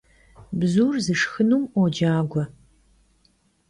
Bzur 0.59 0.95
zışşxınum 1.05 1.63
'Uocague. 1.79 2.43